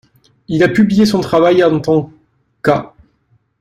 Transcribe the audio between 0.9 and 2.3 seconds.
son travail en tant